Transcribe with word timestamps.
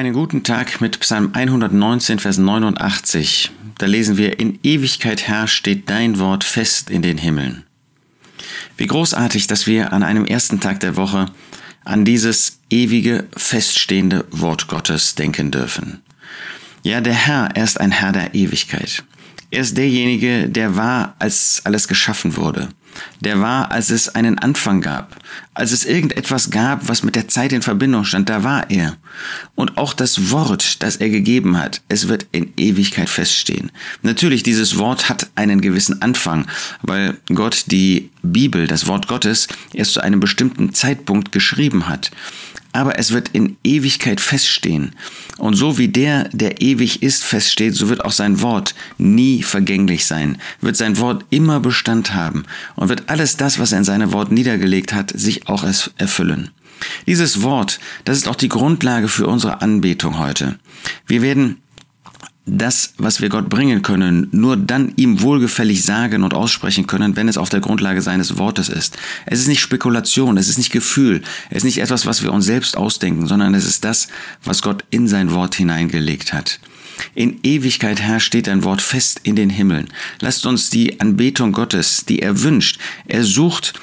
Einen 0.00 0.14
guten 0.14 0.44
Tag 0.44 0.80
mit 0.80 0.98
Psalm 1.00 1.32
119, 1.34 2.20
Vers 2.20 2.38
89. 2.38 3.50
Da 3.76 3.84
lesen 3.84 4.16
wir, 4.16 4.40
in 4.40 4.58
Ewigkeit 4.62 5.28
Herr 5.28 5.46
steht 5.46 5.90
dein 5.90 6.18
Wort 6.18 6.42
fest 6.42 6.88
in 6.88 7.02
den 7.02 7.18
Himmeln. 7.18 7.64
Wie 8.78 8.86
großartig, 8.86 9.46
dass 9.46 9.66
wir 9.66 9.92
an 9.92 10.02
einem 10.02 10.24
ersten 10.24 10.58
Tag 10.58 10.80
der 10.80 10.96
Woche 10.96 11.26
an 11.84 12.06
dieses 12.06 12.60
ewige, 12.70 13.28
feststehende 13.36 14.24
Wort 14.30 14.68
Gottes 14.68 15.16
denken 15.16 15.50
dürfen. 15.50 16.00
Ja, 16.82 17.02
der 17.02 17.12
Herr, 17.12 17.50
er 17.54 17.64
ist 17.64 17.78
ein 17.78 17.90
Herr 17.90 18.12
der 18.12 18.34
Ewigkeit. 18.34 19.04
Er 19.50 19.62
ist 19.62 19.76
derjenige, 19.76 20.48
der 20.48 20.76
war, 20.76 21.14
als 21.18 21.62
alles 21.64 21.88
geschaffen 21.88 22.36
wurde. 22.36 22.68
Der 23.20 23.40
war, 23.40 23.70
als 23.70 23.90
es 23.90 24.08
einen 24.14 24.38
Anfang 24.38 24.80
gab. 24.80 25.16
Als 25.54 25.72
es 25.72 25.84
irgendetwas 25.84 26.50
gab, 26.50 26.88
was 26.88 27.02
mit 27.02 27.16
der 27.16 27.28
Zeit 27.28 27.52
in 27.52 27.62
Verbindung 27.62 28.04
stand, 28.04 28.28
da 28.28 28.44
war 28.44 28.70
er. 28.70 28.96
Und 29.54 29.76
auch 29.78 29.92
das 29.92 30.30
Wort, 30.30 30.82
das 30.82 30.96
er 30.96 31.08
gegeben 31.08 31.58
hat, 31.58 31.82
es 31.88 32.08
wird 32.08 32.26
in 32.32 32.52
Ewigkeit 32.56 33.08
feststehen. 33.08 33.70
Natürlich, 34.02 34.42
dieses 34.42 34.78
Wort 34.78 35.08
hat 35.08 35.30
einen 35.34 35.60
gewissen 35.60 36.02
Anfang, 36.02 36.46
weil 36.82 37.16
Gott 37.32 37.64
die 37.66 38.10
Bibel, 38.22 38.66
das 38.66 38.86
Wort 38.86 39.08
Gottes, 39.08 39.48
erst 39.72 39.94
zu 39.94 40.00
einem 40.00 40.20
bestimmten 40.20 40.74
Zeitpunkt 40.74 41.32
geschrieben 41.32 41.88
hat 41.88 42.10
aber 42.72 42.98
es 42.98 43.12
wird 43.12 43.30
in 43.32 43.56
Ewigkeit 43.64 44.20
feststehen. 44.20 44.94
Und 45.38 45.54
so 45.54 45.78
wie 45.78 45.88
der, 45.88 46.28
der 46.32 46.60
ewig 46.60 47.02
ist, 47.02 47.24
feststeht, 47.24 47.74
so 47.74 47.88
wird 47.88 48.04
auch 48.04 48.12
sein 48.12 48.40
Wort 48.42 48.74
nie 48.98 49.42
vergänglich 49.42 50.06
sein, 50.06 50.38
wird 50.60 50.76
sein 50.76 50.98
Wort 50.98 51.24
immer 51.30 51.60
Bestand 51.60 52.14
haben 52.14 52.44
und 52.76 52.88
wird 52.88 53.08
alles 53.08 53.36
das, 53.36 53.58
was 53.58 53.72
er 53.72 53.78
in 53.78 53.84
seinem 53.84 54.12
Wort 54.12 54.30
niedergelegt 54.32 54.92
hat, 54.92 55.12
sich 55.14 55.48
auch 55.48 55.64
erfüllen. 55.96 56.50
Dieses 57.06 57.42
Wort, 57.42 57.78
das 58.04 58.16
ist 58.16 58.28
auch 58.28 58.36
die 58.36 58.48
Grundlage 58.48 59.08
für 59.08 59.26
unsere 59.26 59.60
Anbetung 59.60 60.18
heute. 60.18 60.58
Wir 61.06 61.22
werden 61.22 61.58
das, 62.46 62.94
was 62.98 63.20
wir 63.20 63.28
Gott 63.28 63.48
bringen 63.48 63.82
können, 63.82 64.28
nur 64.32 64.56
dann 64.56 64.92
ihm 64.96 65.20
wohlgefällig 65.20 65.84
sagen 65.84 66.22
und 66.22 66.34
aussprechen 66.34 66.86
können, 66.86 67.16
wenn 67.16 67.28
es 67.28 67.38
auf 67.38 67.48
der 67.48 67.60
Grundlage 67.60 68.02
seines 68.02 68.38
Wortes 68.38 68.68
ist. 68.68 68.96
Es 69.26 69.40
ist 69.40 69.46
nicht 69.46 69.60
Spekulation, 69.60 70.36
es 70.36 70.48
ist 70.48 70.58
nicht 70.58 70.72
Gefühl, 70.72 71.22
es 71.50 71.58
ist 71.58 71.64
nicht 71.64 71.78
etwas, 71.78 72.06
was 72.06 72.22
wir 72.22 72.32
uns 72.32 72.46
selbst 72.46 72.76
ausdenken, 72.76 73.26
sondern 73.26 73.54
es 73.54 73.66
ist 73.66 73.84
das, 73.84 74.08
was 74.42 74.62
Gott 74.62 74.84
in 74.90 75.06
sein 75.06 75.32
Wort 75.32 75.54
hineingelegt 75.54 76.32
hat. 76.32 76.60
In 77.14 77.38
Ewigkeit 77.42 78.00
Herr 78.00 78.20
steht 78.20 78.48
ein 78.48 78.64
Wort 78.64 78.82
fest 78.82 79.20
in 79.22 79.36
den 79.36 79.50
Himmeln. 79.50 79.88
Lasst 80.20 80.44
uns 80.44 80.70
die 80.70 81.00
Anbetung 81.00 81.52
Gottes, 81.52 82.04
die 82.06 82.20
er 82.20 82.42
wünscht, 82.42 82.78
er 83.06 83.24
sucht 83.24 83.74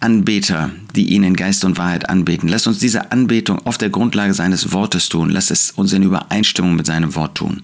Anbeter, 0.00 0.70
die 0.94 1.12
ihn 1.12 1.24
in 1.24 1.34
Geist 1.34 1.64
und 1.64 1.78
Wahrheit 1.78 2.08
anbeten. 2.08 2.48
Lasst 2.48 2.66
uns 2.66 2.78
diese 2.78 3.12
Anbetung 3.12 3.64
auf 3.66 3.78
der 3.78 3.90
Grundlage 3.90 4.34
seines 4.34 4.72
Wortes 4.72 5.08
tun. 5.08 5.30
Lasst 5.30 5.50
es 5.50 5.70
uns 5.72 5.92
in 5.92 6.02
Übereinstimmung 6.02 6.76
mit 6.76 6.86
seinem 6.86 7.14
Wort 7.14 7.36
tun. 7.36 7.62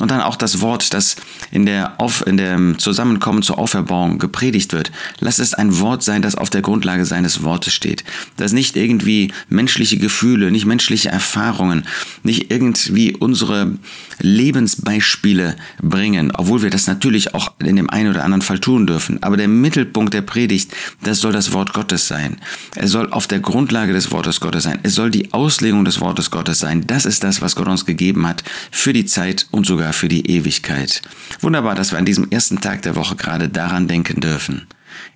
Und 0.00 0.10
dann 0.10 0.20
auch 0.20 0.34
das 0.34 0.60
Wort, 0.60 0.92
das 0.92 1.16
in 1.52 1.66
der, 1.66 2.00
auf, 2.00 2.26
in 2.26 2.36
dem 2.36 2.78
Zusammenkommen 2.78 3.42
zur 3.42 3.58
Auferbauung 3.58 4.18
gepredigt 4.18 4.72
wird. 4.72 4.90
Lasst 5.20 5.38
es 5.38 5.54
ein 5.54 5.78
Wort 5.78 6.02
sein, 6.02 6.20
das 6.20 6.34
auf 6.34 6.50
der 6.50 6.62
Grundlage 6.62 7.04
seines 7.04 7.44
Wortes 7.44 7.74
steht. 7.74 8.02
Das 8.36 8.52
nicht 8.52 8.76
irgendwie 8.76 9.32
menschliche 9.48 9.98
Gefühle, 9.98 10.50
nicht 10.50 10.66
menschliche 10.66 11.10
Erfahrungen, 11.10 11.84
nicht 12.24 12.50
irgendwie 12.50 13.14
unsere 13.14 13.72
Lebensbeispiele 14.18 15.56
bringen, 15.80 16.32
obwohl 16.32 16.62
wir 16.62 16.70
das 16.70 16.88
natürlich 16.88 17.34
auch 17.34 17.52
in 17.60 17.76
dem 17.76 17.88
einen 17.88 18.10
oder 18.10 18.24
anderen 18.24 18.42
Fall 18.42 18.58
tun 18.58 18.88
dürfen. 18.88 19.22
Aber 19.22 19.36
der 19.36 19.48
Mittelpunkt 19.48 20.12
der 20.12 20.22
Predigt, 20.22 20.72
das 21.04 21.20
soll 21.20 21.32
das 21.32 21.52
Wort 21.52 21.72
Gottes 21.72 22.08
sein. 22.08 22.38
Es 22.74 22.90
soll 22.90 23.10
auf 23.12 23.26
der 23.26 23.40
Grundlage 23.40 23.92
des 23.92 24.10
Wortes 24.10 24.40
Gottes 24.40 24.64
sein. 24.64 24.78
Es 24.82 24.94
soll 24.94 25.10
die 25.10 25.32
Auslegung 25.32 25.84
des 25.84 26.00
Wortes 26.00 26.30
Gottes 26.30 26.58
sein. 26.58 26.86
Das 26.86 27.04
ist 27.04 27.24
das, 27.24 27.40
was 27.40 27.56
Gott 27.56 27.68
uns 27.68 27.86
gegeben 27.86 28.26
hat 28.26 28.42
für 28.70 28.92
die 28.92 29.06
Zeit 29.06 29.46
und 29.50 29.66
sogar 29.66 29.92
für 29.92 30.08
die 30.08 30.30
Ewigkeit. 30.30 31.02
Wunderbar, 31.40 31.74
dass 31.74 31.92
wir 31.92 31.98
an 31.98 32.04
diesem 32.04 32.30
ersten 32.30 32.60
Tag 32.60 32.82
der 32.82 32.96
Woche 32.96 33.16
gerade 33.16 33.48
daran 33.48 33.88
denken 33.88 34.20
dürfen. 34.20 34.66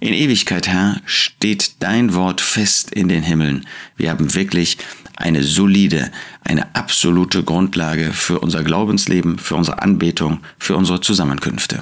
In 0.00 0.14
Ewigkeit, 0.14 0.68
Herr, 0.68 1.00
steht 1.06 1.72
dein 1.80 2.14
Wort 2.14 2.40
fest 2.40 2.92
in 2.92 3.08
den 3.08 3.22
Himmeln. 3.22 3.66
Wir 3.96 4.10
haben 4.10 4.34
wirklich 4.34 4.78
eine 5.16 5.42
solide, 5.42 6.12
eine 6.44 6.74
absolute 6.74 7.42
Grundlage 7.42 8.12
für 8.12 8.38
unser 8.38 8.62
Glaubensleben, 8.62 9.38
für 9.38 9.56
unsere 9.56 9.82
Anbetung, 9.82 10.40
für 10.58 10.76
unsere 10.76 11.00
Zusammenkünfte. 11.00 11.80